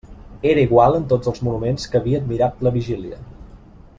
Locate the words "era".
0.51-0.63